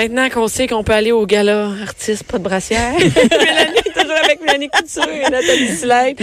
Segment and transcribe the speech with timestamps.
[0.00, 2.92] Maintenant qu'on sait qu'on peut aller au gala artiste pas de brassière.
[2.98, 6.16] Mélanie, toujours avec Mélanie Couture et Nathalie Slide.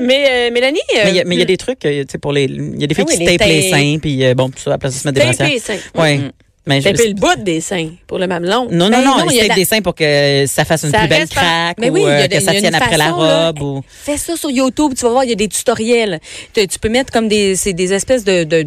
[0.00, 0.80] Mais euh, Mélanie.
[0.96, 2.44] euh, Mais il y a- y, des trucs, euh, tu sais, pour les.
[2.44, 4.48] Il y a des filles Ah oui, qui se tapent les seins, puis euh, bon,
[4.50, 5.48] tout ça, à la place de se mettre des brassières.
[5.48, 5.78] les seins.
[5.94, 6.20] Ouais.
[6.64, 8.68] Mais je- Taper le bout des seins pour le mamelon.
[8.70, 10.84] Non, non, Ben non, non, il y a la- des seins pour que ça fasse
[10.84, 12.40] une Ça plus belle par- craque Mais ou oui, il y a euh, des- que
[12.42, 13.46] ça tienne après la là.
[13.48, 13.62] robe.
[13.62, 13.82] Ou...
[13.88, 16.20] Fais ça sur YouTube, tu vas voir, il y a des tutoriels.
[16.54, 18.64] Tu, tu peux mettre comme des, c'est des espèces de, de,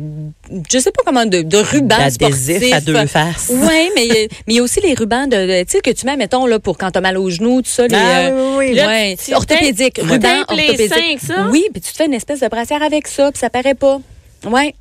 [0.70, 2.73] je sais pas comment, de, de rubans D'adhésif sportifs.
[2.73, 3.50] à deux faces.
[3.50, 5.72] Oui, mais il y a- mais il y a aussi les rubans de, de- tu
[5.72, 7.88] sais, que tu mets, mettons, là, pour quand t'as mal aux genoux, tout ça.
[7.88, 11.20] Les, Ah, euh, oui, oui, ouais, orthopédique, tapes- ruban tu tapes les orthopédique.
[11.50, 14.00] Oui, puis tu te fais une espèce de brassière avec ça, puis ça paraît pas.
[14.46, 14.74] Ouais.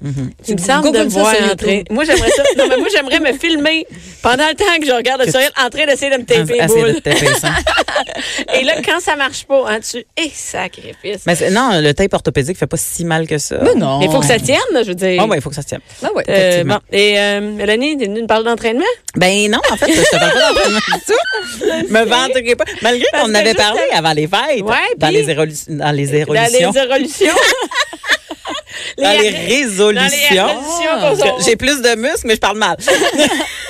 [0.49, 1.49] Il me semble de me voir en.
[1.49, 1.87] YouTube.
[1.91, 2.43] Moi, j'aimerais ça.
[2.59, 3.87] Non, mais moi, j'aimerais me filmer
[4.23, 7.35] pendant le temps que je regarde le tutoriel en train d'essayer de me taper de
[7.39, 7.55] seins.
[8.55, 10.05] Et là, quand ça marche pas, hein, tu.
[10.17, 11.23] Eh, sacrifice.
[11.27, 13.59] Mais non, le tape orthopédique fait pas si mal que ça.
[13.63, 13.99] Mais non.
[13.99, 15.21] Mais il faut que ça tienne, là, je veux dire.
[15.23, 15.81] Ah ouais, il faut que ça tienne.
[16.03, 16.25] Ah ouais.
[16.29, 16.75] Euh, effectivement.
[16.91, 16.97] bon.
[16.97, 18.85] Et euh, Mélanie, t'es venue nous parler d'entraînement?
[19.17, 21.89] Ben non, en fait, je te parle pas d'entraînement du tout.
[21.93, 22.65] Me vanterai pas.
[22.83, 24.63] Malgré qu'on que avait parlé avant les fêtes.
[24.63, 25.23] Ouais, dans, les
[25.69, 26.73] dans les Dans érolutions.
[26.73, 27.35] les évolutions.
[28.99, 30.47] Dans les Dans les résolutions.
[31.17, 32.77] s'en- J'ai plus de muscles, mais je parle mal.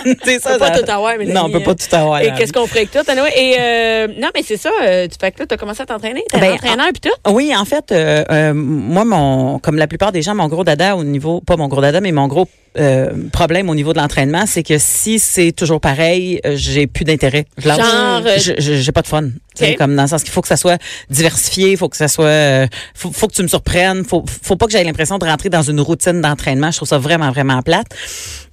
[0.24, 0.52] c'est ça.
[0.52, 1.32] peut pas tout avoir, Mélanie.
[1.34, 2.20] Non, on peut pas tout avoir.
[2.20, 3.28] Et qu'est-ce qu'on ferait avec toi, Tanoé?
[3.36, 4.70] Et euh, non, mais c'est ça.
[4.82, 6.22] euh, tu fais que là, t'as commencé à t'entraîner.
[6.30, 7.32] T'es Ben, entraîneur puis tout?
[7.32, 10.96] Oui, en fait, euh, euh, moi, mon, comme la plupart des gens, mon gros dada
[10.96, 14.46] au niveau, pas mon gros dada, mais mon gros euh, problème au niveau de l'entraînement,
[14.46, 17.46] c'est que si c'est toujours pareil, euh, j'ai plus d'intérêt.
[17.56, 17.78] Je lâche.
[17.78, 19.22] Genre, euh, j'ai pas de fun.
[19.22, 19.78] Tu sais, Ok.
[19.78, 22.24] Comme dans le sens qu'il faut que ça soit diversifié, il faut que ça soit,
[22.24, 25.48] euh, faut, faut que tu me surprennes, faut, faut pas que j'aie l'impression de rentrer
[25.50, 26.72] dans une routine d'entraînement.
[26.72, 27.86] Je trouve ça vraiment, vraiment plate.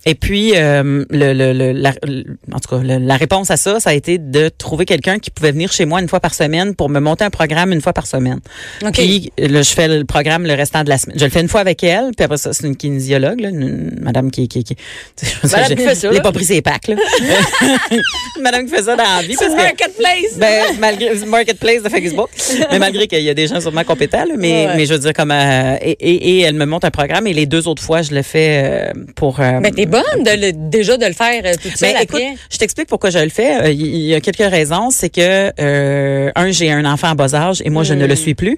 [0.05, 3.57] Et puis, euh, le, le, le- la, le- en tout cas, le- la réponse à
[3.57, 6.33] ça, ça a été de trouver quelqu'un qui pouvait venir chez moi une fois par
[6.33, 8.39] semaine pour me monter un programme une fois par semaine.
[8.83, 8.93] OK.
[8.93, 11.19] Puis là, je fais le programme le restant de la semaine.
[11.19, 13.61] Je le fais une fois avec elle, puis après ça, c'est une kinésiologue, là, une,
[13.61, 14.75] une madame qui qui qui.
[15.21, 16.19] je j'ai- qui fait ça, là.
[16.21, 16.95] pas pris ses packs là.
[18.41, 20.37] Madame qui fait ça dans la vie C'est parce le que marketplace.
[20.37, 22.29] ben, malgré marketplace de Facebook,
[22.71, 24.99] mais malgré qu'il y a des gens sûrement compétents, là, mais, Ouais, mais je veux
[24.99, 27.81] dire comme euh, et, et, et elle me monte un programme et les deux autres
[27.83, 29.37] fois je le fais euh, pour.
[29.37, 32.21] Ben, bonne de le- déjà de le faire euh, toute seule ben, écoute,
[32.51, 33.61] je t'explique pourquoi je le fais.
[33.63, 34.89] Euh, Il il y a quelques raisons.
[34.89, 38.09] C'est que, euh, un, j'ai un enfant en bas âge et moi, je ne Hmm.
[38.09, 38.57] le suis plus.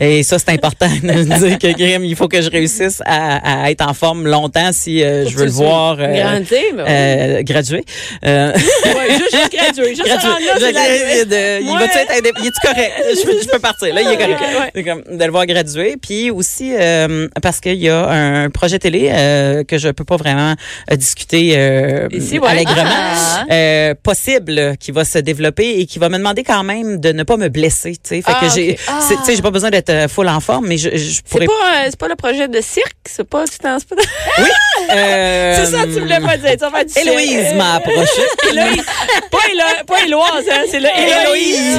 [0.00, 3.70] Et ça, c'est important de dire que, Grim, il faut que je réussisse à, à
[3.70, 7.84] être en forme longtemps si euh, je veux le voir euh, Grandir, mais euh, graduer.
[8.24, 9.88] Euh, Ouais, juste, juste gradué.
[9.94, 10.72] Juste graduer.
[10.72, 11.78] là, de- il Ouais.
[11.78, 12.92] va-tu être indép- il est-tu correct?
[13.14, 13.94] Je, peux- je peux partir.
[13.94, 14.40] Là, il est correct.
[14.40, 14.70] Ouais.
[14.74, 15.96] C'est comme de le voir graduer.
[16.00, 20.16] Puis aussi euh, parce qu'il y a un projet télé euh, que je peux pas
[20.16, 20.54] vraiment
[20.90, 22.48] euh, discuter euh, Ici, ouais.
[22.48, 23.44] allègrement Ah.
[23.50, 27.22] euh, possible qui va se développer et qui va me demander quand même de ne
[27.22, 27.92] pas me blesser.
[27.92, 28.78] Tu sais, fait Ah, que j'ai, ok.
[29.00, 31.22] c'est- tu sais, j'ai pas besoin d'être euh, full en forme, mais je, je C'est
[31.28, 31.46] pourrais.
[31.46, 33.96] pas, euh, c'est pas le projet de cirque, c'est pas, tu t'en c'est pas.
[34.94, 36.52] Euh, C'est ça, tu voulais pas dire.
[36.52, 36.92] Tu vas faire du.
[36.98, 38.22] Héloïse m'a approché.
[38.50, 38.84] Héloïse.
[39.30, 41.56] Pas, Hélo- pas Héloise, hein, c'est le Héloïse.
[41.56, 41.78] Héloïse.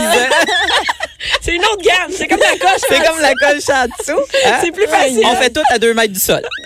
[1.42, 2.12] C'est une autre gamme.
[2.12, 2.82] C'est comme la coche.
[2.88, 4.22] C'est comme la coche en dessous.
[4.46, 4.58] hein?
[4.64, 5.22] C'est plus facile.
[5.26, 6.42] On fait tout à deux mètres du sol.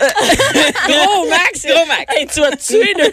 [0.88, 1.64] Gros max.
[1.66, 2.04] Gros max.
[2.16, 3.04] Hey, tu vas te tuer, là.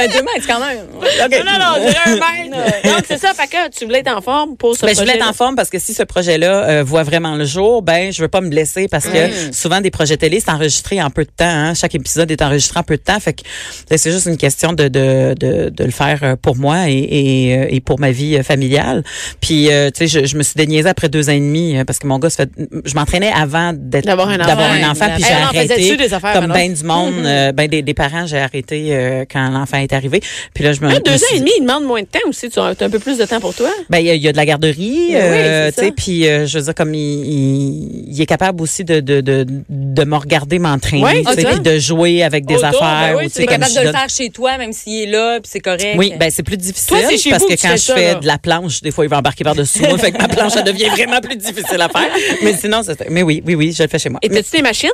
[0.00, 0.86] Euh, deux mètres, quand même.
[0.92, 2.14] Non, non, non, on dirait un
[2.50, 2.82] mètre.
[2.84, 3.32] Donc, c'est ça.
[3.34, 5.54] Fait que tu voulais être en forme pour ce Ben, je voulais être en forme
[5.56, 8.48] parce que si ce projet-là euh, voit vraiment le jour, ben je veux pas me
[8.48, 11.44] blesser parce que souvent des projets télé c'est enregistré en peu de temps.
[11.46, 11.74] Hein?
[11.74, 13.42] Chaque épisode est enregistré en peu de temps, fait que
[13.88, 16.92] ben, c'est juste une question de de, de, de le faire euh, pour moi et,
[16.98, 19.04] et, euh, et pour ma vie familiale.
[19.40, 21.84] Puis euh, tu sais, je, je me suis déniaisée après deux ans et demi euh,
[21.84, 22.50] parce que mon gars se fait,
[22.84, 24.46] je m'entraînais avant d'être D'avoir un enfant.
[24.48, 27.82] d'avoir un enfant, puis j'ai arrêté des affaires, comme ben du monde, euh, ben des,
[27.82, 30.20] des parents, j'ai arrêté euh, quand l'enfant est arrivé.
[30.54, 32.06] Puis là je me Ah, me deux ans suis- et demi, il demande moins de
[32.06, 32.48] temps aussi.
[32.50, 33.70] Tu as un peu plus de temps pour toi?
[33.90, 36.22] ben il y, a- il y a de la garderie, euh, c'est tu sais, puis
[36.24, 40.16] je veux dire comme il, il, il est capable aussi de de de, de me
[40.16, 41.50] regarder m'entraîner, Oui, tu sais, ça.
[41.50, 43.08] puis de jouer avec des Autour, affaires.
[43.12, 45.40] ben oui, ou, tu es capable de le faire chez toi, même s'il est là,
[45.40, 45.94] puis c'est correct.
[45.96, 46.96] Oui, ben c'est plus difficile
[47.30, 49.98] parce que quand je fais de la planche, des fois il va embarquer par-dessus moi,
[49.98, 52.10] fait que ma planche devient vraiment plus difficile à faire.
[52.42, 54.20] Mais sinon, c'est- mais oui, oui, oui, je le fais chez moi.
[54.22, 54.90] Et t'as-tu tes machines?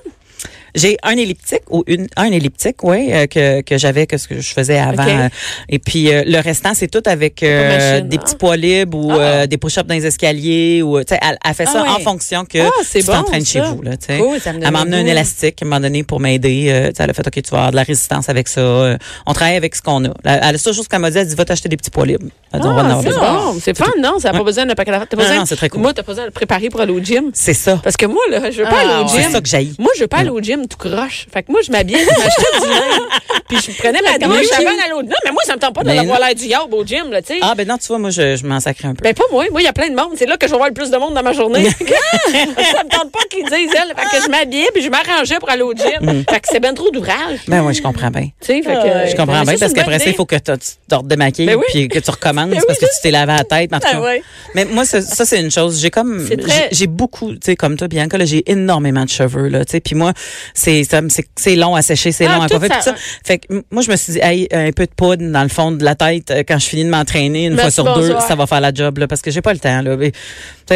[0.75, 4.41] J'ai un elliptique ou une un elliptique, oui, euh, que que j'avais que ce que
[4.41, 5.29] je faisais avant.
[5.69, 8.21] Et puis euh, le restant c'est tout avec euh, machine, des hein?
[8.25, 9.19] petits poids libres ou Ah.
[9.19, 12.01] euh, des push-ups dans les escaliers ou tu sais elle, elle fait ça Ah ouais.
[12.01, 13.71] en fonction que Ah, tu bon, t'entraînes chez ça.
[13.71, 14.19] vous là, tu sais.
[14.19, 16.67] Cool, ça elle m'a le emmené un élastique à un moment donné pour m'aider.
[16.69, 18.61] euh, tu sais, elle a fait OK, tu vas avoir de la résistance avec ça.
[18.61, 18.97] Euh,
[19.27, 20.09] on travaille avec ce qu'on a.
[20.25, 22.27] Elle, elle a ça qu'elle m'a dit, elle dit va t'acheter des petits poids libres.
[22.53, 23.61] Elle dit, on va en Ah, c'est bon.
[23.61, 24.19] C'est fun, non?
[24.19, 25.37] Ça n'a pas besoin de paquet d'affaires.
[25.39, 25.81] Non, c'est très cool.
[25.83, 27.31] Moi, t'as pas besoin de le préparer pour aller au gym.
[27.33, 27.81] C'est ça.
[27.83, 29.21] Parce que moi, là, je veux pas aller au gym.
[29.23, 29.75] C'est ça que j'haïs.
[29.79, 31.27] Moi, je veux pas aller au gym tout croche.
[31.33, 33.01] Fait que moi, je m'habillais, je m'achetais du linge,
[33.49, 35.75] puis je prenais ma comment douche avant d'aller au Non, mais moi, ça me tente
[35.75, 37.39] pas Ben d'avoir l'air du yob au gym, là, tu sais.
[37.43, 39.03] Ah ben non, tu vois, moi je, je m'en sacre un peu.
[39.03, 40.57] Ben pas moi, moi il y a plein de monde, c'est là que je vais
[40.57, 41.65] voir le plus de monde dans ma journée.
[41.71, 45.51] ça me tente pas qu'ils disent elle, fait que je m'habillais puis je m'arrangeais pour
[45.51, 46.25] aller au gym.
[46.29, 47.41] Fait que c'est ben trop d'ouvrage.
[47.49, 48.29] ben oui, je comprends bien.
[48.41, 49.09] Tu sais, fait que Ouais.
[49.11, 51.65] Je comprends ben, bien parce qu'après ça, il faut que tu te démaquilles Ben oui.
[51.69, 53.73] puis que tu recommences Ben parce oui, que tu t'es lavé la tête.
[53.73, 54.01] En tout Ah cas.
[54.03, 54.23] ouais.
[54.55, 55.81] Mais moi, ça, c'est une chose.
[55.81, 56.37] J'ai comme, j'ai
[56.71, 59.81] j'ai beaucoup, tu sais, comme toi, Bianca, là, j'ai énormément de cheveux, là, tu sais.
[59.81, 60.13] Puis moi,
[60.55, 62.95] c'est, long à sécher, c'est Ah, long à coiffer, ça- tout ça.
[63.25, 65.73] Fait que moi, je me suis dit, hey, un peu de poudre dans le fond
[65.73, 68.37] de la tête euh, quand je finis de m'entraîner une Merci, fois sur deux, ça
[68.37, 69.97] va faire la job, là, parce que j'ai pas le temps, là.
[69.97, 70.13] Mais,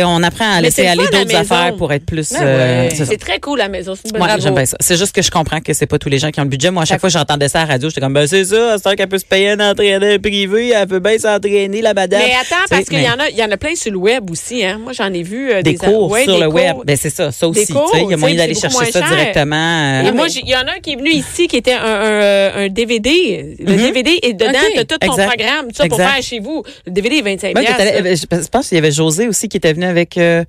[0.04, 2.32] on apprend à laisser aller d'autres affaires pour être plus.
[2.32, 2.94] Ben euh, ouais.
[2.94, 4.40] c'est très cool la maison, c'est bravo.
[4.40, 4.76] j'aime bien ça.
[4.80, 6.70] C'est juste que je comprends que c'est pas tous les gens qui ont le budget.
[6.70, 8.76] Moi, à chaque fois que j'entendais ça à la radio, j'étais comme, ben, c'est ça,
[8.82, 12.20] c'est qu'elle peut se payer un entraîneur privé, elle peut bien s'entraîner, la madame.
[12.20, 14.30] Mais attends, parce qu'il y en a, il y en a plein sur le web
[14.30, 14.78] aussi, hein.
[14.82, 16.76] Moi, j'en ai vu euh, des cours ouais, sur le web.
[16.84, 17.72] Ben c'est ça, ça aussi.
[17.94, 19.32] Il y a moyen d'aller chercher ça moins
[20.04, 21.72] Et euh, moi, j'ai- il y en a un qui est venu ici qui était
[21.72, 23.56] un, un, un DVD.
[23.58, 23.78] Le Mhm.
[23.78, 24.72] DVD est dedans, OK.
[24.76, 25.26] t'as tout ton Exact.
[25.28, 26.62] programme, tout ça pour faire chez vous.
[26.86, 27.64] Le DVD est 25 ben,
[28.16, 30.16] je pense qu'il y avait José aussi qui était venu avec.
[30.18, 30.44] euh,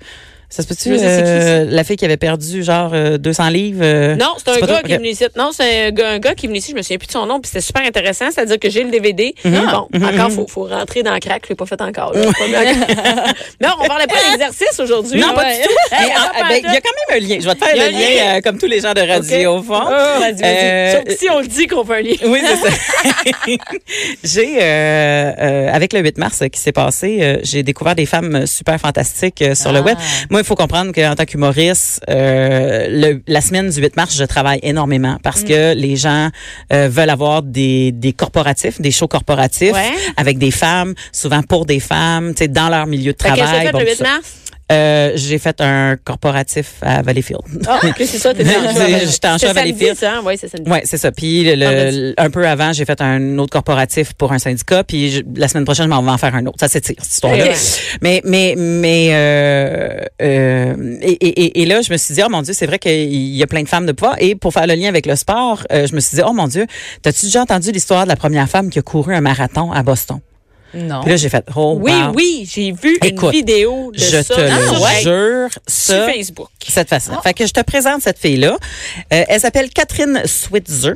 [0.49, 0.89] ça se peut-tu?
[0.99, 3.79] Euh, la fille qui avait perdu genre euh, 200 livres.
[3.83, 5.25] euh, Non, c'est un gars qui est venu ici.
[5.37, 6.71] Non, c'est un gars, qui est venu ici.
[6.71, 8.25] Je me souviens plus de son nom, puis c'était super intéressant.
[8.33, 9.35] C'est-à-dire que j'ai le DVD.
[9.45, 9.61] Mhm.
[9.91, 11.43] Bon, encore, faut, faut rentrer dans le crack.
[11.45, 12.13] Je l'ai pas fait encore.
[12.13, 12.21] là.
[12.37, 12.73] Pas bien.
[13.61, 15.19] non, on parlait pas d'exercice aujourd'hui.
[15.19, 15.69] Non, pas du tout.
[15.95, 17.37] Hey, ah, ben, Il y a quand même un lien.
[17.39, 18.37] Je vais te faire le lien, lien.
[18.37, 19.81] euh, comme tous les gens de radio au fond.
[19.87, 20.19] Ah.
[20.43, 22.15] Euh, Sauf que si on le dit qu'on fait un lien.
[22.25, 22.75] Oui, c'est ça.
[24.23, 28.45] j'ai, euh, euh, avec le 8 mars qui s'est passé, euh, j'ai découvert des femmes
[28.45, 29.83] super fantastiques euh, sur le Ah.
[29.83, 29.97] web.
[30.29, 34.23] Moi, il faut comprendre qu'en tant qu'humoriste, euh, le- la semaine du 8 mars, je
[34.23, 36.29] travaille énormément parce que les gens
[36.73, 39.91] euh, veulent avoir des, des corporatifs, des shows corporatifs Ouais.
[40.17, 43.35] avec des femmes, souvent pour des femmes, tu sais, dans leur milieu de Fait que
[43.35, 43.71] travail.
[43.71, 44.03] bon, le tout 8 ça.
[44.03, 44.33] mars?
[44.71, 47.41] Euh, j'ai fait un corporatif à Valleyfield.
[47.67, 48.43] Ah, c'est ça, t'es
[49.11, 49.95] J'étais en show à Valleyfield.
[49.97, 50.21] ça, hein?
[50.23, 50.69] Oui, c'est samedi.
[50.69, 51.11] Ouais, c'est ça.
[51.11, 54.83] Puis le- un peu avant, j'ai fait un autre corporatif pour un syndicat.
[54.83, 56.57] Puis je- la semaine prochaine, je m'en vais en faire un autre.
[56.59, 57.45] Ça s'étire cette histoire-là.
[58.01, 62.41] Mais mais mais euh, euh, et, et, et là, je me suis dit oh mon
[62.43, 64.17] Dieu, c'est vrai qu'il y a plein de femmes de pouvoir.
[64.19, 66.47] Et pour faire le lien avec le sport, euh, je me suis dit oh mon
[66.47, 66.67] Dieu,
[67.01, 70.19] t'as-tu déjà entendu l'histoire de la première femme qui a couru un marathon à Boston?
[70.73, 71.01] Non.
[71.01, 72.11] Puis là, j'ai fait oh Oui, wow.
[72.15, 76.05] oui, j'ai vu Écoute, une vidéo de Je ça te le sur, jure, sur ça,
[76.05, 76.49] Facebook.
[76.67, 77.13] cette façon.
[77.23, 78.57] Fait que je te présente cette fille-là.
[79.13, 80.93] Euh, elle s'appelle Catherine Switzer.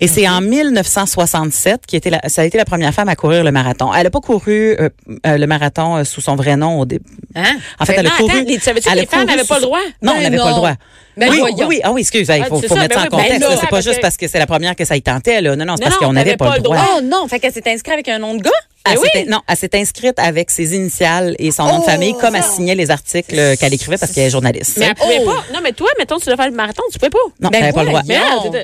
[0.00, 3.42] Et c'est en 1967 qui était la, ça a été la première femme à courir
[3.42, 3.92] le marathon.
[3.94, 4.90] Elle a pas couru euh,
[5.26, 7.04] euh, le marathon euh, sous son vrai nom au début.
[7.34, 7.56] Hein?
[7.80, 8.30] En fait, elle a couru.
[8.32, 9.78] attends, les- savais-tu que elle a les femmes n'avaient pas le droit?
[10.02, 10.72] Non, on Ben n'avait pas le droit.
[11.16, 11.80] Ben oui, oui, oui.
[11.84, 13.60] Ah oui, excuse, il Ah, faut, faut ça, mettre ben ça en oui, ben contexte.
[13.62, 15.40] c'est pas juste que- parce que c'est la première que ça y tentait.
[15.40, 15.56] Là.
[15.56, 16.76] Non, non, c'est parce qu'on n'avait pas, le droit.
[16.96, 18.50] Oh non, fait qu'elle s'est inscrite avec un nom de gars?
[18.84, 21.88] Elle Ben s'est- Non, elle s'est inscrite avec ses initiales et son nom de Oh,
[21.90, 24.76] famille, comme elle signait les articles qu'elle écrivait parce qu'elle est journaliste.
[24.78, 25.26] Mais elle pouvait Oh.
[25.26, 25.44] pas.
[25.54, 27.18] Non, mais toi, mettons, tu dois faire le marathon, tu pouvais pas.
[27.40, 28.02] non, Ben t'avais pas le droit.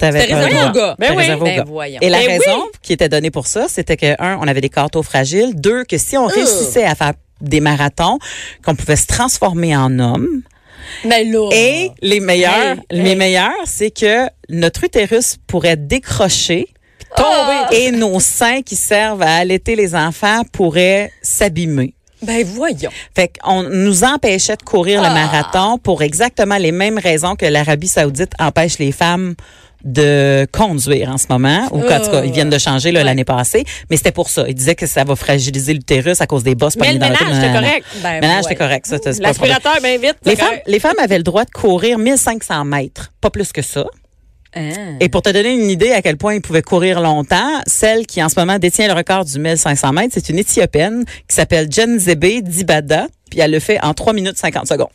[0.00, 0.73] T'avais C'était pas le droit.
[0.73, 0.97] gars.
[0.99, 1.26] Ben oui.
[1.29, 1.99] Ben voyons.
[2.00, 2.70] Et la Ben raison oui.
[2.82, 5.53] qui était donnée pour ça, c'était que, un, on avait des cartes fragiles.
[5.55, 8.19] Deux, que si on réussissait à faire des marathons,
[8.64, 10.43] qu'on pouvait se transformer en homme.
[11.05, 11.49] Mais là.
[11.53, 13.17] Et les meilleurs, Hey, les hey.
[13.17, 16.67] meilleurs, c'est que notre utérus pourrait décrocher,
[17.17, 21.95] tomber, et nos seins qui servent à allaiter les enfants pourraient s'abîmer.
[22.23, 22.91] Ben voyons.
[23.15, 25.15] Fait qu'on nous empêchait de courir le Ah.
[25.15, 29.35] marathon pour exactement les mêmes raisons que l'Arabie Saoudite empêche les femmes
[29.85, 33.05] de conduire en ce moment, ou en tout cas, ils viennent de changer là, Ouais.
[33.05, 34.45] l'année passée, mais c'était pour ça.
[34.49, 37.21] Ils disaient que ça va fragiliser l'utérus à cause des bosses Mais le dans ménage,
[37.35, 37.87] c'était correct.
[38.03, 38.59] Ben Le ménage, voyons.
[38.59, 38.87] correct.
[39.21, 40.17] L'aspirateur, bien vite.
[40.25, 43.85] Les femmes, les femmes avaient le droit de courir 1500 mètres, pas plus que ça.
[44.55, 44.97] Hein?
[45.00, 48.23] Et pour te donner une idée à quel point ils pouvaient courir longtemps, celle qui
[48.23, 52.43] en ce moment détient le record du 1500 mètres, c'est une Éthiopienne qui s'appelle Jenzebe
[52.43, 54.88] Dibada, puis elle le fait en 3 minutes 50 secondes.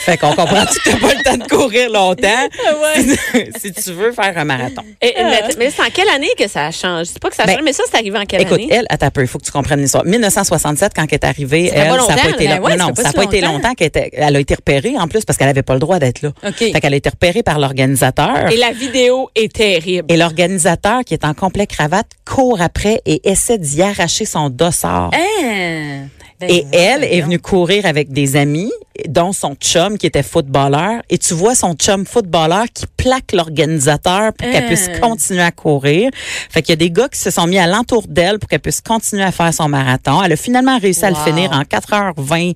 [0.00, 2.48] fait qu'on comprend que tu n'as pas le temps de courir longtemps
[2.96, 3.16] si,
[3.60, 4.82] si tu veux faire un marathon.
[5.02, 7.10] Et- mais mais c'est en quelle année que ça a changé?
[7.12, 8.68] C'est pas que ça a Ben, changé, mais ça, c'est arrivé en quelle Écoute, année?
[8.70, 10.04] elle, attends un peu, il faut que tu comprennes l'histoire.
[10.04, 13.02] 1967, quand elle est arrivée, elle, pas ça n'a pas été long- ouais, non, ça
[13.02, 13.74] n'a pas été longtemps.
[13.74, 16.22] qu'elle était, elle a été repérée en plus parce qu'elle avait pas le droit d'être
[16.22, 16.30] là.
[16.46, 16.56] OK.
[16.58, 18.50] Fait qu'elle a été repérée par l'organisateur.
[18.50, 20.12] Et la vidéo est terrible.
[20.12, 25.10] Et l'organisateur, qui est en complet cravate, court après et essaie d'y arracher son dossard.
[25.14, 26.06] Hein?
[26.40, 28.72] Ben et elle est venue courir avec des amis
[29.08, 31.02] dont son chum qui était footballeur.
[31.10, 35.00] Et tu vois son chum footballeur qui plaque l'organisateur pour qu'elle puisse Hein.
[35.00, 36.10] continuer à courir.
[36.50, 38.60] Fait qu'il y a des gars qui se sont mis à l'entour d'elle pour qu'elle
[38.60, 40.22] puisse continuer à faire son marathon.
[40.22, 42.54] Elle a finalement réussi à le finir en 4h20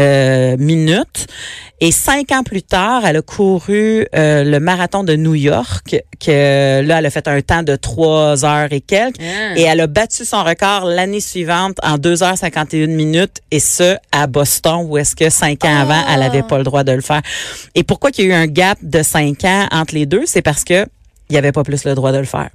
[0.00, 1.26] euh, minutes.
[1.82, 6.82] Et cinq ans plus tard, elle a couru euh, le marathon de New York, que
[6.82, 9.16] là, elle a fait un temps de 3 heures et quelques.
[9.18, 9.56] Ah.
[9.56, 14.84] Et elle a battu son record l'année suivante en 2h51 minutes, et ce, à Boston,
[14.86, 17.22] où est-ce que cinq ans avant, elle avait pas le droit de le faire.
[17.74, 20.22] Et pourquoi qu'il y a eu un gap de cinq ans entre les deux?
[20.26, 20.86] C'est parce que
[21.28, 22.48] il y avait pas plus le droit de le faire.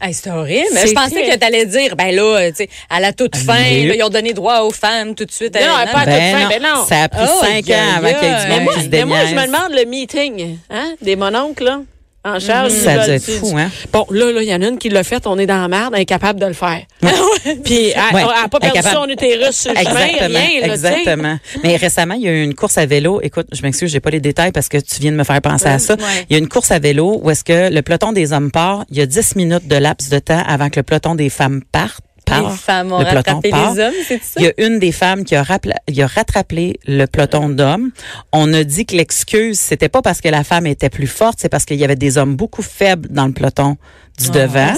[0.00, 0.66] Hey, c'est horrible.
[0.74, 3.94] Je pensais que- tu allais dire, ben là, tu sais, à la toute fin, là,
[3.94, 5.54] ils ont donné droit aux femmes tout de suite.
[5.54, 6.84] Non, Euh, pas à toute fin, ben non.
[6.86, 8.48] Ça a pris Oh, cinq ans avant qu'il y ait du.
[8.48, 11.64] Mais monde moi, qui se mais moi, je me demande le meeting hein, des mononcles,
[11.64, 11.80] là,
[12.26, 12.70] en charge.
[12.72, 13.70] Ça doit être fou, hein?
[13.92, 15.68] Bon, là, là, il y en a une qui l'a fait, on est dans la
[15.68, 16.82] merde, incapable de le faire.
[17.64, 18.24] Puis, elle Ouais.
[18.24, 18.96] n'a pas perdu Incapable.
[19.04, 21.38] son utérus sur le chemin, Exactement, rien, là, exactement.
[21.62, 23.20] Mais récemment, il y a eu une course à vélo.
[23.22, 25.66] Écoute, je m'excuse, j'ai pas les détails parce que tu viens de me faire penser
[25.68, 25.94] à ça.
[25.94, 26.00] Ouais.
[26.28, 28.84] Il y a une course à vélo où est-ce que le peloton des hommes part,
[28.90, 31.62] il y a 10 minutes de laps de temps avant que le peloton des femmes
[31.70, 32.00] parte.
[32.26, 32.50] Part.
[32.50, 33.74] Les femmes ont le rattrapé part.
[33.74, 34.40] les hommes, c'est ça?
[34.40, 37.90] Il y a une des femmes qui a, rappelé, il a rattrapé le peloton d'hommes.
[38.32, 41.48] On a dit que l'excuse, c'était pas parce que la femme était plus forte, c'est
[41.48, 43.76] parce qu'il y avait des hommes beaucoup faibles dans le peloton
[44.18, 44.72] du devant.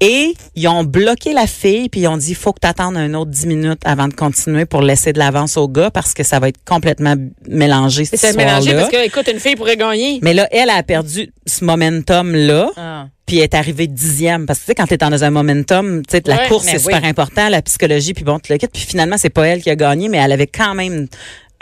[0.00, 3.14] Et ils ont bloqué la fille, puis ils ont dit, faut que tu attendes un
[3.14, 6.38] autre 10 minutes avant de continuer pour laisser de l'avance au gars parce que ça
[6.38, 7.14] va être complètement
[7.48, 10.20] mélangé ce C'est mélangé parce que, écoute, une fille pourrait gagner.
[10.22, 13.06] Mais là, elle a perdu ce momentum-là Ah.
[13.28, 14.46] Puis est arrivée dixième.
[14.46, 16.66] Parce que tu sais, quand tu es dans un momentum, tu sais, la Ouais, course,
[16.66, 18.72] c'est super important, la psychologie, puis bon, tu le quittes.
[18.72, 21.06] Puis finalement, c'est pas elle qui a gagné, mais elle avait quand même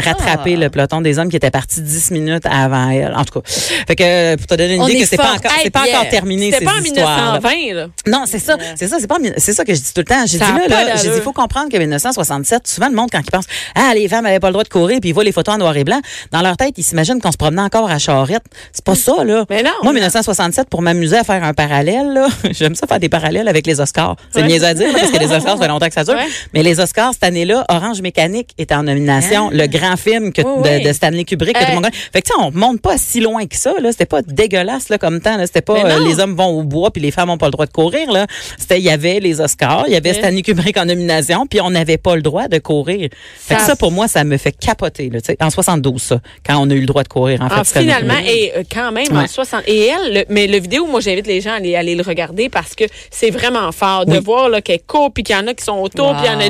[0.03, 0.61] rattrapé Ah.
[0.61, 3.15] le peloton des hommes qui était parti 10 minutes avant elle.
[3.17, 3.49] En tout cas,
[3.88, 5.83] fait que pour te donner une On idée que c'est pas encore, Hey, c'est pas
[5.88, 7.41] encore terminé ces pas en histoires.
[7.41, 7.87] 1920, là.
[8.07, 10.25] Non, c'est ça, c'est ça, c'est pas, c'est ça que je dis tout le temps.
[10.26, 13.21] J'ai dit là, là, j'ai dit, il faut comprendre que 1967, souvent le monde quand
[13.21, 15.33] ils pense, ah, les femmes avaient pas le droit de courir, puis ils voient les
[15.33, 16.00] photos en noir et blanc,
[16.33, 18.43] dans leur tête, ils s'imaginent qu'on se promenait encore à charrette.
[18.73, 19.45] C'est pas ça, là.
[19.49, 19.71] Mais non.
[19.83, 23.67] Moi, 1967, pour m'amuser à faire un parallèle, là, j'aime ça faire des parallèles avec
[23.67, 24.17] les Oscars.
[24.33, 24.49] C'est Ouais.
[24.49, 26.15] niaiseux à dire, là, parce que les Oscars, ça fait longtemps que ça dure.
[26.15, 26.26] Ouais.
[26.55, 29.50] Mais les Oscars, cette année-là, Orange Mécanique était en nomination.
[29.50, 30.83] Le grand film que, Oui, de, oui.
[30.83, 31.55] de Stanley Kubrick.
[31.55, 31.97] que tout le monde connaît.
[32.12, 33.93] Fait que, tu sais, on monte pas si loin que ça, là.
[33.93, 35.47] C'était pas dégueulasse, là, comme temps, là.
[35.47, 37.66] C'était pas, euh, les hommes vont au bois puis les femmes ont pas le droit
[37.66, 38.26] de courir, là.
[38.59, 41.71] C'était, il y avait les Oscars, il y avait Stanley Kubrick en nomination, puis on
[41.71, 43.11] n'avait pas le droit de courir.
[43.38, 45.21] Fait que Ça- ça, pour moi, ça me fait capoter, là.
[45.40, 46.21] En 72, ça.
[46.45, 47.55] Quand on a eu le droit de courir, en fait.
[47.59, 49.28] Ah, finalement, et euh, quand même, en Ouais.
[49.28, 49.62] 60.
[49.66, 52.49] Et elle, le- mais le vidéo, moi, j'invite les gens à aller, aller le regarder
[52.49, 55.55] parce que c'est vraiment fort de voir là, qu'elle court, puis qu'il y en a
[55.55, 56.14] qui sont autour, Wow.
[56.14, 56.49] puis il y en a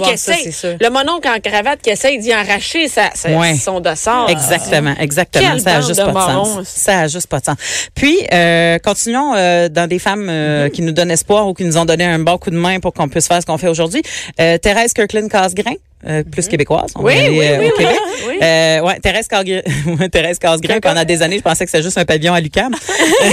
[0.00, 0.76] voir qui ça, essaie.
[0.80, 2.56] Le mononcle en cravate qui essaye d'y arracher
[2.88, 3.54] sa, sa- Ouais.
[3.56, 4.28] son dossard.
[4.30, 5.44] Exactement, exactement.
[5.52, 6.68] Quelle ça a bande juste de pas de sens.
[6.68, 7.56] Ça a juste pas de sens.
[7.94, 11.76] Puis, euh, continuons euh, dans des femmes euh, qui nous donnent espoir ou qui nous
[11.78, 14.02] ont donné un bon coup de main pour qu'on puisse faire ce qu'on fait aujourd'hui.
[14.40, 15.74] Euh, Thérèse Kirkland Casgrain.
[16.06, 16.90] Euh, plus québécoise.
[16.94, 17.96] On Oui, oui, euh, oui, au oui, Québec.
[18.28, 18.34] oui.
[18.42, 19.60] Euh, ouais, Thérèse Casgrain,
[20.00, 22.74] ouais, Thérèse Casgrain, pendant des années, je pensais que c'était juste un pavillon à Lucam.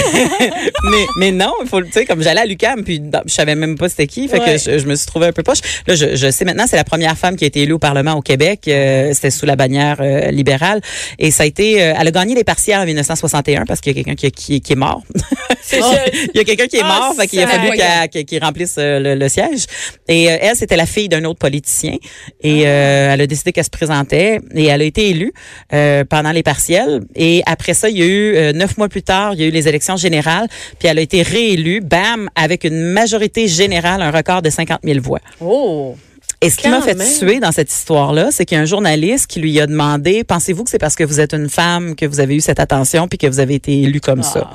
[0.90, 3.76] mais, mais non, il faut, tu sais, comme j'allais à Lucam, puis je savais même
[3.76, 4.56] pas c'était qui, fait Ouais.
[4.56, 5.58] que je, je me suis trouvée un peu poche.
[5.86, 8.14] Là, je, je sais maintenant, c'est la première femme qui a été élue au Parlement
[8.14, 8.62] au Québec.
[8.68, 10.80] Euh, c'était sous la bannière euh, libérale.
[11.18, 14.00] Et ça a été, euh, elle a gagné les partiels en 1961 parce qu'il y
[14.00, 15.02] a quelqu'un qui, qui, qui est mort.
[15.10, 15.94] Oh,
[16.34, 18.74] il y a quelqu'un qui est Ah, mort, fait qu'il a fallu qu'elle- qu'il remplisse
[18.76, 19.66] le, le siège.
[20.08, 21.96] Et elle, c'était la fille d'un autre politicien.
[22.42, 25.32] Et euh, elle a décidé qu'elle se présentait et elle a été élue
[25.72, 27.02] euh, pendant les partiels.
[27.14, 29.46] Et après ça, il y a eu euh, neuf mois plus tard, il y a
[29.46, 30.46] eu les élections générales.
[30.78, 35.00] Puis elle a été réélue, bam, avec une majorité générale, un record de 50 000
[35.00, 35.20] voix.
[35.40, 35.96] Oh!
[36.44, 39.26] Et ce qui m'a fait tuer dans cette histoire-là, c'est qu'il y a un journaliste
[39.26, 42.20] qui lui a demandé, pensez-vous que c'est parce que vous êtes une femme que vous
[42.20, 44.50] avez eu cette attention puis que vous avez été élue comme ça?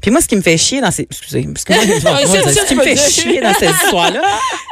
[0.00, 2.74] Puis moi, ce qui me fait chier dans ces, excusez, excusez Ah, c'est ce qui
[2.74, 4.22] me fait chier dans cette histoire-là,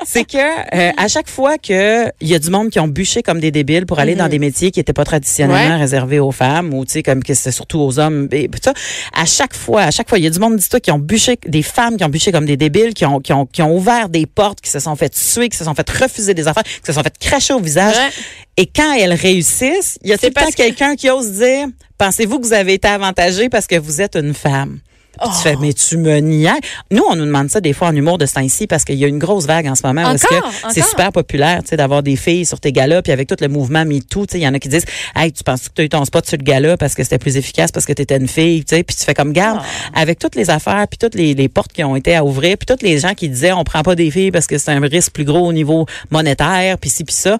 [0.06, 3.22] c'est que euh, à chaque fois que il y a du monde qui ont bûché
[3.22, 5.76] comme des débiles pour aller dans des métiers qui étaient pas traditionnellement.
[5.76, 5.76] Ouais.
[5.76, 8.72] réservés aux femmes ou tu sais comme que c'était surtout aux hommes, et tout ça,
[9.14, 11.38] à chaque fois, à chaque fois, il y a du monde dis-toi qui ont bûché,
[11.46, 14.08] des femmes qui ont bûché comme des débiles, qui ont qui ont qui ont ouvert
[14.08, 16.86] des portes, qui se sont fait tuer, qui se sont fait refuser des affaires, qui
[16.86, 17.96] se sont fait cracher au visage.
[17.96, 18.10] Ouais.
[18.56, 21.08] Et quand elles réussissent, il y a tout C'est le temps parce que- quelqu'un qui
[21.10, 24.78] ose dire Pensez-vous que vous avez été avantagé parce que vous êtes une femme?
[25.20, 25.60] Puis tu fais, Oh.
[25.60, 26.50] mais tu me niais.
[26.90, 29.04] Nous, on nous demande ça des fois en humour de ce temps-ci parce qu'il y
[29.04, 30.10] a une grosse vague en ce moment.
[30.10, 30.34] où est-ce que
[30.72, 33.48] c'est super populaire, tu sais, d'avoir des filles sur tes galas, puis avec tout le
[33.48, 34.84] mouvement MeToo, tu sais, il y en a qui disent,
[35.16, 37.18] hey, tu penses que tu as eu ton spot sur le gala parce que c'était
[37.18, 39.60] plus efficace parce que tu étais une fille, tu sais, puis tu fais comme garde,
[39.94, 40.00] Ah.
[40.00, 42.66] avec toutes les affaires, puis toutes les, les portes qui ont été à ouvrir, puis
[42.66, 45.12] tous les gens qui disaient, on prend pas des filles parce que c'est un risque
[45.12, 47.38] plus gros au niveau monétaire, puis ci, puis ça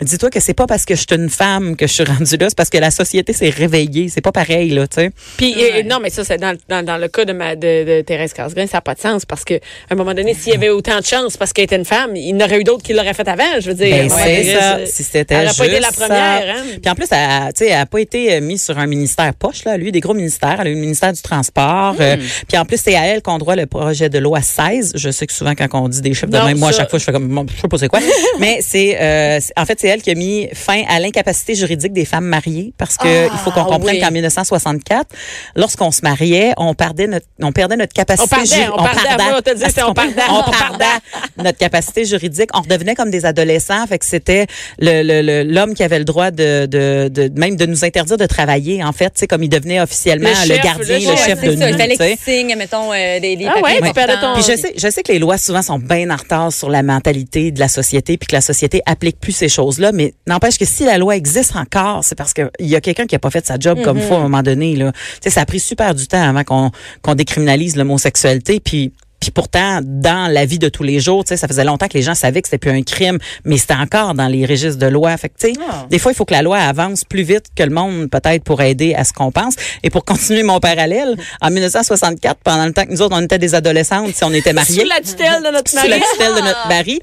[0.00, 2.46] dis-toi que c'est pas parce que je suis une femme que je suis rendue là,
[2.48, 4.08] c'est parce que la société s'est réveillée.
[4.08, 5.10] C'est pas pareil, là, tu sais.
[5.36, 8.00] Puis, euh, non, mais ça, c'est dans, dans, dans le cas de, ma, de, de
[8.02, 9.58] Thérèse Casgrain, ça n'a pas de sens parce que, à
[9.90, 12.28] un moment donné, s'il y avait autant de chance parce qu'elle était une femme, il
[12.28, 13.96] y en aurait eu d'autres qui l'auraient fait avant, je veux dire.
[13.96, 14.78] Ben, c'est ça.
[14.86, 16.62] Si c'était Elle n'a pas été la première, hein.
[16.80, 19.32] Puis en plus, elle, tu sais, elle a pas été euh, mise sur un ministère
[19.34, 19.76] poche, là.
[19.76, 20.58] Lui, des gros ministères.
[20.60, 21.96] Elle a eu le ministère du Transport.
[22.00, 22.20] euh, Hmm.
[22.48, 24.92] puis en plus, c'est à elle qu'on doit le projet de loi 16.
[24.94, 26.98] Je sais que souvent, quand on dit des chiffres de même, moi, à chaque fois,
[26.98, 28.00] je fais comme, je sais pas c'est quoi.
[28.40, 31.92] Mais c'est, euh, c'est- en fait, c'est elle qui a mis fin à l'incapacité juridique
[31.92, 34.00] des femmes mariées parce que Ah, il faut qu'on comprenne oui.
[34.00, 35.06] qu'en 1964,
[35.56, 38.92] lorsqu'on se mariait, on perdait notre, on perdait notre capacité On pardait, ju- on c'est
[40.58, 40.84] pardait
[41.42, 42.50] notre capacité juridique.
[42.54, 43.86] On redevenait comme des adolescents.
[43.86, 44.46] Fait que c'était
[44.78, 48.16] le- le- le- l'homme qui avait le droit de, de, de, même de nous interdire
[48.16, 49.12] de travailler, en fait.
[49.16, 51.66] Sais, comme il devenait officiellement Le chef, gardien, le chef, c'est de ça.
[51.66, 51.72] nous.
[51.74, 54.72] Il fallait qu'il signe, mettons, euh, des, des Ah papiers ouais, ton- Puis je sais,
[54.76, 57.68] je sais que les lois souvent sont bien en retard sur la mentalité de la
[57.68, 59.92] société, puis que la société applique plus ces choses-là.
[59.92, 63.14] Mais n'empêche que si la loi existe encore, c'est parce qu'il y a quelqu'un qui
[63.14, 64.76] a pas fait sa job comme faut à un moment donné.
[64.76, 64.92] Là.
[65.26, 66.70] Ça a pris super du temps avant qu'on
[67.02, 68.60] qu'on décriminalise l'homosexualité.
[68.60, 68.92] Puis
[69.28, 71.94] puis pourtant, dans la vie de tous les jours, tu sais, ça faisait longtemps que
[71.98, 74.86] les gens savaient que c'était plus un crime, mais c'était encore dans les registres de
[74.86, 75.14] loi.
[75.16, 75.86] Fait que, tu sais, Ah.
[75.90, 78.62] des fois, il faut que la loi avance plus vite que le monde, peut-être, pour
[78.62, 79.54] aider à ce qu'on pense.
[79.82, 83.38] Et pour continuer mon parallèle, en 1964, pendant le temps que nous autres, on était
[83.38, 85.88] des adolescentes, si on était mariés Sous la tutelle de notre sous mari.
[85.90, 87.00] la tutelle de notre mari.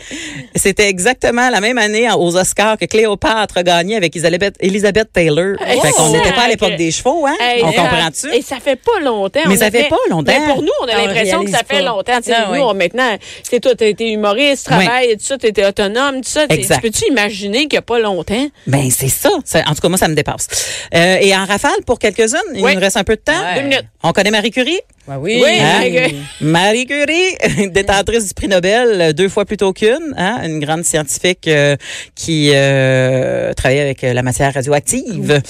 [0.56, 5.56] C'était exactement la même année aux Oscars que Cléopâtre a gagné avec Elizabeth Taylor.
[5.66, 7.36] Hey, fait qu'on n'était pas à l'époque des chevaux, hein?
[7.40, 8.34] Hey, on comprend-tu?
[8.34, 9.40] Et ça fait pas longtemps.
[9.48, 10.32] Mais ça fait pas longtemps.
[10.38, 11.82] Mais pour nous, on a On l'impression que ça fait pas.
[11.82, 12.15] longtemps.
[12.22, 12.60] Tu sais, Ah, nous, oui.
[12.62, 16.48] on- maintenant, c'est toi, t'as été humoriste, travail, tout ça, t'étais autonome, tout ça.
[16.48, 16.76] Tu- Exact.
[16.76, 18.48] Tu peux-tu imaginer qu'il y a pas longtemps?
[18.68, 19.30] Ben, c'est ça.
[19.44, 20.48] Ça- En tout cas, moi, ça me dépasse.
[20.94, 22.74] Euh, et en rafale, pour quelques-unes, il Oui.
[22.76, 23.34] nous reste un peu de temps.
[23.34, 23.56] Ouais.
[23.56, 23.86] Deux minutes.
[24.04, 24.80] On connaît Marie Curie?
[25.08, 25.40] Ben oui.
[25.44, 26.10] Oui, Hein?
[26.42, 27.36] Marie Curie,
[27.72, 30.40] détentrice du prix Nobel euh, deux fois plutôt qu'une, hein?
[30.44, 31.76] une grande scientifique euh,
[32.16, 35.42] qui euh, travaillait avec la matière radioactive.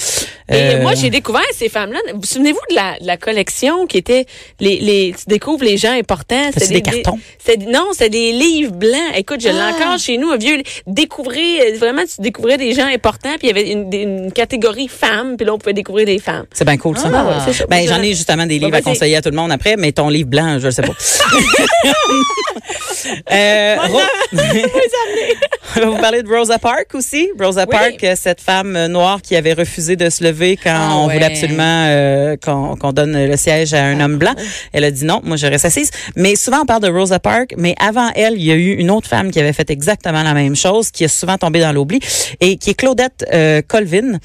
[0.49, 1.99] Et Euh, moi, j'ai découvert ces femmes-là.
[2.13, 4.25] Vous vous souvenez-vous de la, de la collection qui était
[4.59, 6.51] les, les, tu découvres les gens importants.
[6.57, 7.19] C'est des cartons?
[7.67, 9.13] non, c'est des livres blancs.
[9.15, 9.71] Écoute, je l'ai Ah.
[9.75, 10.61] encore chez nous, un vieux.
[10.87, 15.35] Découvrir, euh, vraiment, tu découvrais des gens importants, puis il y avait une, catégorie femmes,
[15.37, 16.45] puis là, on pouvait découvrir des femmes.
[16.53, 17.09] C'est bien cool, ça.
[17.13, 17.65] Ah, ouais, ça.
[17.67, 19.91] Ben, j'en ai justement des livres Bah, à conseiller à tout le monde après, mais
[19.91, 20.93] ton livre blanc, je le sais pas.
[23.31, 23.99] euh, Ro-
[25.77, 27.29] On va vous parler de Rosa Parks aussi.
[27.39, 27.67] Rosa Oui.
[27.71, 31.15] Parks, euh, cette femme noire qui avait refusé de se lever quand Ah on ouais.
[31.15, 34.33] voulait absolument euh, qu'on qu'on donne le siège à un homme blanc.
[34.73, 35.91] Elle a dit non, moi je reste assise.
[36.15, 38.91] Mais souvent on parle de Rosa Parks, mais avant elle, il y a eu une
[38.91, 41.99] autre femme qui avait fait exactement la même chose, qui a souvent tombé dans l'oubli,
[42.39, 44.19] et qui est Claudette euh, Colvin.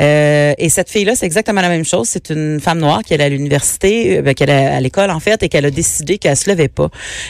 [0.00, 2.08] Euh, et cette fille-là, c'est exactement la même chose.
[2.08, 5.20] C'est une femme noire qui allait à l'université, euh, ben, qu'elle est à l'école en
[5.20, 6.88] fait, et qu'elle a décidé qu'elle se levait pas.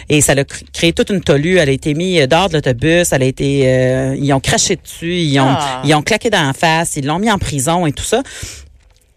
[0.08, 1.56] Et ça l'a cr- créé toute une tolue.
[1.58, 3.12] Elle a été mise euh, dehors de l'autobus.
[3.12, 5.82] Elle a été, euh, ils ont craché dessus, ils ont, Ah.
[5.84, 8.22] ils ont claqué dans la face, ils l'ont mis en prison et tout ça.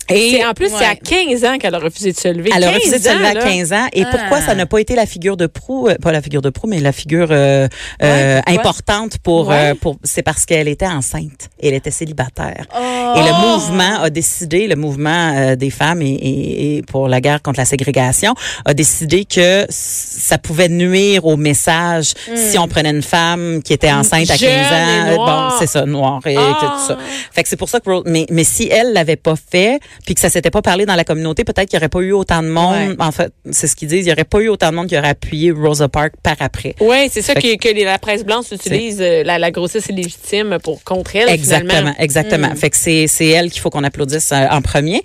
[0.09, 0.99] Et en plus, c'est à ouais.
[1.03, 2.49] 15 ans qu'elle a refusé de se lever.
[2.55, 3.41] elle a 15 refusé de se lever à là.
[3.43, 3.87] 15 ans.
[3.93, 4.09] Et Ah.
[4.11, 6.67] pourquoi ça n'a pas été la figure de proue, euh, pas la figure de proue,
[6.67, 7.67] mais la figure euh,
[8.03, 9.71] euh, importante pour, Ouais.
[9.71, 11.49] euh, pour c'est parce qu'elle était enceinte.
[11.61, 12.65] Elle était célibataire.
[12.75, 13.13] Oh.
[13.17, 17.21] Et le mouvement a décidé, le mouvement euh, des femmes et, et- et pour la
[17.21, 18.33] guerre contre la ségrégation,
[18.65, 23.91] a décidé que ça pouvait nuire au message si on prenait une femme qui était
[23.91, 25.23] enceinte à 15 Jeune et ans.
[25.23, 25.49] Euh.
[25.49, 26.57] Bon, c'est ça, noir et Ah.
[26.59, 26.97] tout ça.
[27.31, 30.21] Fait que c'est pour ça que mais mais si elle l'avait pas fait puis que
[30.21, 32.47] ça s'était pas parlé dans la communauté, peut-être qu'il y aurait pas eu autant de
[32.47, 32.89] monde.
[32.89, 32.95] Ouais.
[32.99, 34.97] En fait, c'est ce qu'ils disent, il y aurait pas eu autant de monde qui
[34.97, 36.75] aurait appuyé Rosa Parks par après.
[36.79, 40.83] Oui, c'est ça que, que la presse blanche utilise, euh, la, la grossesse illégitime pour
[40.83, 41.29] contre elle.
[41.29, 41.95] Exactement, finalement.
[41.99, 42.55] exactement.
[42.55, 45.01] Fait que c'est c'est elle qu'il faut qu'on applaudisse euh, en premier.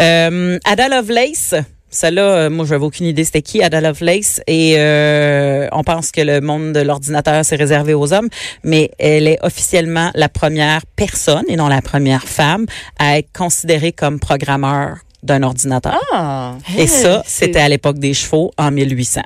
[0.00, 1.54] Euh, Ada Lovelace.
[1.92, 4.40] Celle-là, euh, moi, je n'avais aucune idée c'était qui, Ada Lovelace.
[4.46, 8.28] Et euh, on pense que le monde de l'ordinateur, c'est réservé aux hommes,
[8.64, 12.66] mais elle est officiellement la première personne, et non la première femme,
[12.98, 16.00] à être considérée comme programmeur d'un ordinateur.
[16.12, 16.56] Ah.
[16.76, 19.20] Et ça, c'était à l'époque des chevaux, en 1800.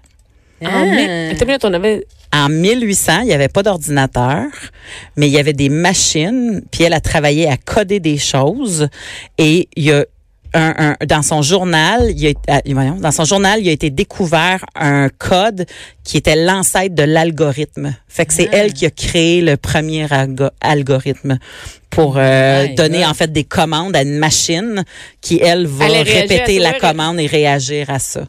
[0.63, 0.85] En Ah.
[0.85, 2.07] minute, on avait.
[2.33, 4.45] En 1800, il n'y avait pas d'ordinateur,
[5.17, 8.89] mais il y avait des machines, puis elle a travaillé à coder des choses
[9.39, 10.05] et il y a
[10.57, 13.91] un, un- dans son journal, il a, ah, voyons, dans son journal, il a été
[13.91, 15.67] découvert un code
[16.05, 17.95] qui était l'ancêtre de l'algorithme.
[18.09, 21.39] Fait que c'est elle qui a créé le premier algo- algorithme
[21.91, 24.85] pour euh, donner en fait des commandes à une machine
[25.21, 25.87] qui elle va
[26.23, 28.23] répéter la commande et réagir à ça.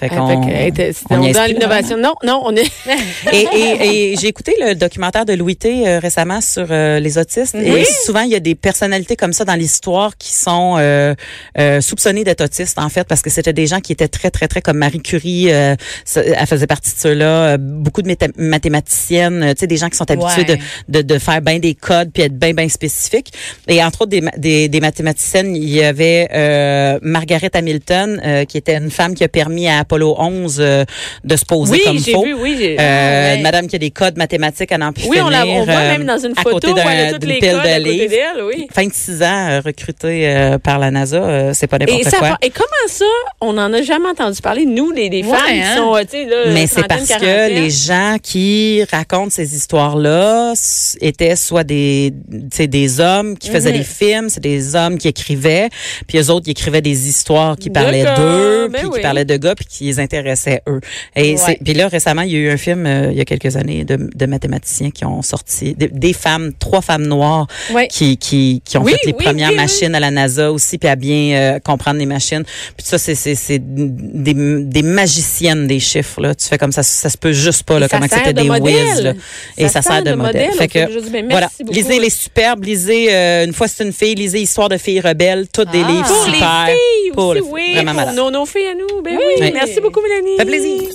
[0.00, 1.98] Fait Avec, qu'on était- dans l'innovation.
[1.98, 2.70] Non, non, on est.
[3.32, 7.18] et, et, et j'ai écouté le documentaire de Louis T euh, récemment sur euh, les
[7.18, 7.54] autistes.
[7.54, 11.14] Et souvent, il y a des personnalités comme ça dans l'histoire qui sont euh,
[11.58, 14.48] euh, soupçonnées d'être autistes, en fait, parce que c'était des gens qui étaient très, très,
[14.48, 15.52] très comme Marie Curie.
[15.52, 17.26] euh, ça- elle faisait partie de ceux-là.
[17.26, 18.08] Euh, beaucoup de
[18.38, 20.58] mathématiciennes, tu sais, des gens qui sont habitués Ouais.
[20.88, 23.32] de, de, de faire bien des codes puis être bien, bien spécifiques.
[23.68, 28.56] Et entre autres, des, des, des mathématiciennes, il y avait euh, Margaret Hamilton, euh, qui
[28.58, 30.84] était une femme qui a permis à Apollo 11 euh,
[31.24, 32.22] de se poser Oui, comme faux.
[32.22, 32.54] vu, oui.
[32.58, 33.36] j'ai- Euh, ouais.
[33.38, 35.74] une madame qui a des codes mathématiques à n'en plus oui, on, la, on voit
[35.74, 37.90] euh, même dans une à photo côté d'un- toutes d'une pile codes de à côté
[38.08, 38.14] livres.
[38.46, 38.68] oui.
[38.74, 42.38] 26 ans recrutée euh, par la NASA, c'est pas Et, n'importe ça, quoi.
[42.40, 43.04] et comment ça,
[43.40, 45.76] on n'en a jamais entendu parler, nous, les, les Ouais, femmes qui hein?
[45.76, 50.52] sont, euh, tu sais, là, Mais c'est parce que les gens qui racontent ces histoires-là
[51.00, 53.78] étaient soit des, des hommes qui faisaient Mhm.
[53.78, 55.68] des films, c'est des hommes qui écrivaient,
[56.06, 58.94] puis eux autres, ils écrivaient des histoires qui De parlaient gars, d'eux, ben puis oui.
[58.96, 60.80] qui parlaient de gars, puis qui les intéressaient eux.
[61.16, 61.58] Et Ouais.
[61.64, 63.84] puis là, récemment, il y a eu un film, euh, il y a quelques années,
[63.84, 67.88] de, de mathématiciens qui ont sorti, des, des femmes, trois femmes noires, Ouais.
[67.88, 70.78] qui, qui, qui ont Oui, fait les oui, premières oui, machines à la NASA aussi,
[70.78, 72.42] puis à bien euh, comprendre les machines.
[72.76, 76.20] Puis ça, c'est, c'est, c'est des, des magiciennes des chiffres.
[76.20, 76.34] Là.
[76.34, 79.02] Tu fais comme ça, ça se peut juste pas, là, comment c'était de des whiz.
[79.02, 79.14] Là.
[79.58, 80.50] Et ça, sert de modèle.
[80.52, 81.72] Fait que, dis, ben, voilà, beaucoup.
[81.72, 85.46] lisez les superbes, lisez euh, Une fois c'est une fille, lisez Histoire de filles rebelles,
[85.52, 85.88] toutes des Ah.
[85.90, 86.66] livres Pour super.
[86.66, 87.74] les filles Pour aussi, les- oui.
[87.74, 89.02] vraiment pour nos, nos filles à nous.
[89.02, 89.24] Ben oui.
[89.40, 89.52] Oui.
[89.62, 90.38] Merci beaucoup, Mélanie.
[90.38, 90.88] Ça fait plaisir.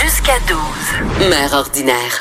[0.00, 1.28] Jusqu'à 12.
[1.28, 2.18] Mère ordinaire.